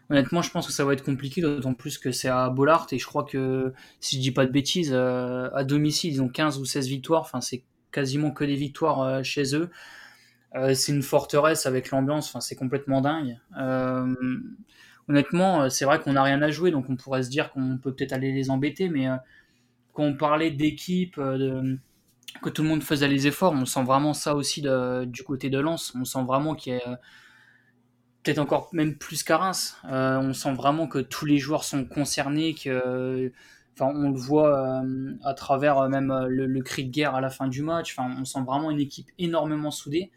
[0.09, 2.99] honnêtement, je pense que ça va être compliqué, d'autant plus que c'est à Bollard, et
[2.99, 6.59] je crois que, si je dis pas de bêtises, euh, à domicile, ils ont 15
[6.59, 9.69] ou 16 victoires, enfin, c'est quasiment que des victoires chez eux.
[10.73, 13.37] c'est une forteresse avec l'ambiance, enfin, c'est complètement dingue
[15.09, 17.77] honnêtement, euh, c'est vrai qu'on n'a rien à jouer, donc on pourrait se dire qu'on
[17.77, 19.15] peut peut-être aller les embêter, mais euh,
[19.93, 21.75] quand on parlait d'équipe, euh,
[22.41, 25.57] que tout le monde faisait les efforts, on sent vraiment ça aussi du côté de
[25.57, 25.93] Lens.
[25.99, 26.99] On sent vraiment qu'il y a
[28.27, 29.77] peut-être encore même plus qu'à Reims.
[29.83, 33.31] on sent vraiment que tous les joueurs sont concernés, que
[33.73, 34.81] enfin, on le voit
[35.23, 37.95] à travers même le, cri de guerre à la fin du match.
[37.97, 40.11] Enfin, on sent vraiment une équipe énormément soudée.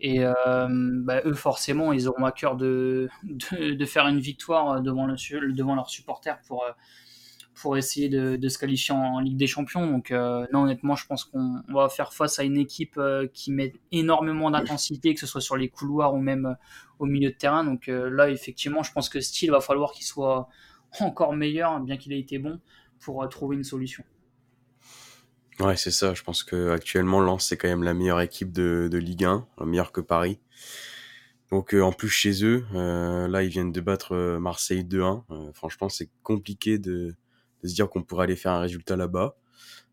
[0.00, 3.08] Et euh, bah, eux, forcément, ils auront à cœur de,
[3.86, 6.70] faire une victoire devant, le, devant leurs supporters pour, euh,
[7.54, 9.86] pour essayer de, se qualifier en, Ligue des Champions.
[9.86, 13.00] Donc, euh, non, honnêtement, je pense qu'on va faire face à une équipe
[13.32, 16.56] qui met énormément d'intensité, que ce soit sur les couloirs ou même
[16.98, 17.64] au milieu de terrain.
[17.64, 20.48] Donc là, effectivement, je pense que Style va falloir qu'il soit
[21.00, 22.60] encore meilleur, bien qu'il ait été bon,
[23.00, 24.04] pour trouver une solution.
[25.60, 26.14] Ouais, c'est ça.
[26.14, 29.92] Je pense que actuellement Lens c'est quand même la meilleure équipe de, Ligue 1, meilleure
[29.92, 30.40] que Paris.
[31.50, 35.52] Donc euh, en plus chez eux, euh, là ils viennent de battre euh, Marseille 2-1.
[35.52, 37.14] franchement, c'est compliqué de,
[37.68, 39.36] se dire qu'on pourrait aller faire un résultat là-bas.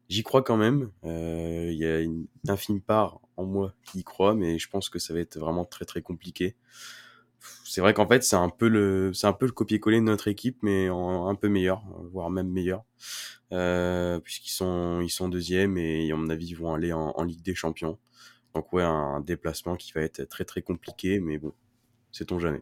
[0.09, 0.91] J'y crois quand même.
[1.03, 4.99] Il y a une infime part en moi qui y croit, mais je pense que
[4.99, 6.55] ça va être vraiment très très compliqué.
[7.63, 10.27] C'est vrai qu'en fait c'est un peu le c'est un peu le copier-coller de notre
[10.27, 12.83] équipe mais un peu meilleur voire même meilleur.
[13.51, 17.41] Euh, puisqu'ils sont ils sont deuxième et à mon avis ils vont aller en, Ligue
[17.41, 17.97] des Champions.
[18.53, 21.53] Donc ouais un déplacement qui va être très très compliqué mais bon
[22.11, 22.61] c'est on jamais.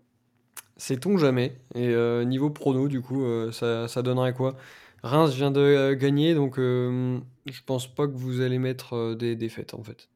[0.78, 1.60] C'est on jamais.
[1.76, 4.56] Et euh, niveau prono du coup euh, ça, ça, donnerait quoi?
[5.04, 9.84] Reims vient de gagner donc je pense pas que vous allez mettre des défaites en
[9.84, 10.10] fait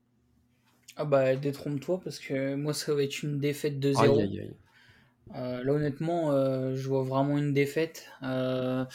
[0.95, 4.19] Ah bah détrompe-toi parce que moi ça va être une défaite de 0.
[5.35, 8.07] Euh, là honnêtement euh, je vois vraiment une défaite.
[8.23, 8.85] Euh,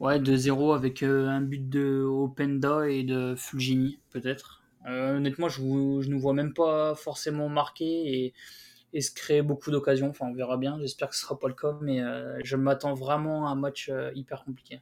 [0.00, 4.62] ouais de 0 avec un but de Openda et de Fulgini peut-être.
[4.86, 8.34] honnêtement je, ne vois même pas forcément marquer et,
[8.94, 10.08] et se créer beaucoup d'occasions.
[10.10, 10.78] Enfin on verra bien.
[10.80, 12.00] J'espère que ce sera pas le cas mais
[12.42, 14.80] je m'attends vraiment à un match hyper compliqué.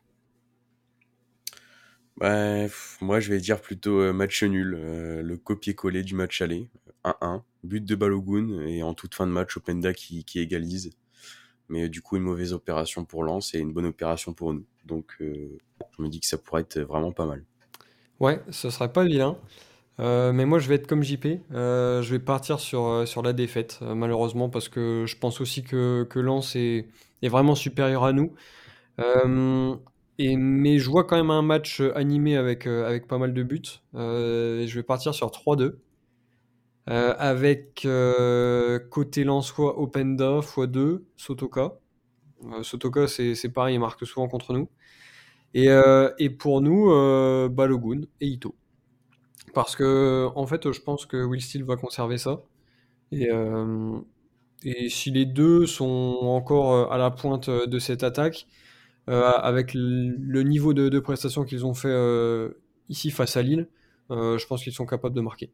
[2.17, 2.67] Bah,
[3.01, 6.69] moi, je vais dire plutôt euh, match nul, euh, le copier-coller du match aller,
[7.05, 10.91] 1-1, but de Balogun et en toute fin de match, Openda qui, qui égalise.
[11.69, 14.65] Mais du coup, une mauvaise opération pour Lens et une bonne opération pour nous.
[14.85, 15.59] Donc, euh,
[15.97, 17.43] je me dis que ça pourrait être vraiment pas mal.
[18.21, 19.37] Ouais, ce serait pas vilain.
[19.99, 21.27] mais moi, je vais être comme JP.
[21.51, 26.55] je vais partir sur, la défaite, malheureusement, parce que je pense aussi que, que Lens
[26.55, 26.87] est
[27.23, 28.33] vraiment supérieur à nous.
[30.19, 33.43] Mais je vois quand même un match euh, animé avec, euh, avec pas mal de
[33.43, 33.63] buts.
[33.95, 35.81] Euh, je vais partir sur 3-2.
[36.87, 37.87] avec
[38.91, 41.79] côté Lensois Openda x2, Sotoka.
[42.63, 44.69] Sotoka, c'est pareil, il marque souvent contre nous.
[45.55, 45.69] Et,
[46.19, 46.89] et pour nous,
[47.51, 48.55] Balogun et Ito.
[49.55, 52.43] Parce que, en fait, je pense que Will Steele va conserver ça.
[53.13, 53.29] Et,
[54.65, 58.47] et si les deux sont encore à la pointe de cette attaque,
[59.07, 62.51] avec le niveau de, de prestation qu'ils ont fait euh,
[62.89, 63.69] ici face à Lille,
[64.11, 65.51] euh, je pense qu'ils sont capables de marquer.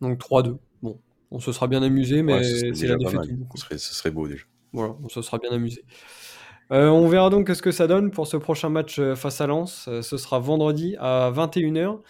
[0.00, 0.56] Donc 3-2.
[0.82, 3.20] Bon, on se sera bien amusé, mais c'est la défaite
[3.54, 4.44] Ce serait, ce serait beau déjà.
[4.72, 5.84] Voilà, on se sera bien amusé.
[6.70, 9.88] on verra donc ce que ça donne pour ce prochain match face à Lens.
[10.02, 12.00] ce sera vendredi à 21h.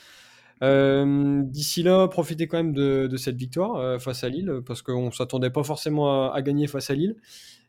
[1.50, 5.10] D'ici là, profitez quand même de, de cette victoire face à Lille, parce qu'on ne
[5.10, 7.16] s'attendait pas forcément à, à, gagner face à Lille.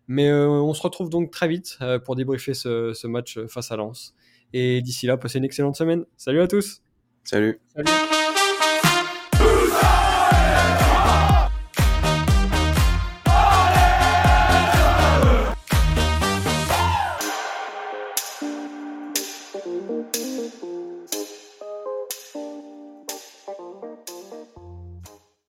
[0.08, 3.72] Mais euh, on se retrouve donc très vite euh, pour débriefer ce, ce match face
[3.72, 4.16] à Lens.
[4.54, 6.06] Et d'ici là, passez une excellente semaine.
[6.18, 6.82] Salut à tous.
[7.24, 7.60] Salut.
[7.76, 8.15] Salut.